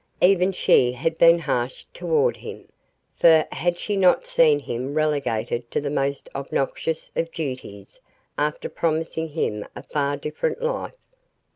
Even 0.19 0.51
she 0.51 0.93
had 0.93 1.19
been 1.19 1.37
harsh 1.37 1.85
toward 1.93 2.37
him, 2.37 2.67
for 3.15 3.45
had 3.51 3.77
she 3.77 3.95
not 3.95 4.25
seen 4.25 4.57
him 4.57 4.95
relegated 4.95 5.69
to 5.69 5.79
the 5.79 5.91
most 5.91 6.27
obnoxious 6.33 7.11
of 7.15 7.31
duties 7.31 7.99
after 8.35 8.67
promising 8.67 9.29
him 9.29 9.63
a 9.75 9.83
far 9.83 10.17
different 10.17 10.59
life? 10.59 10.95